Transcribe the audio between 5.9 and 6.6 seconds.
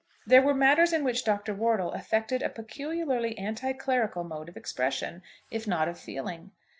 feeling.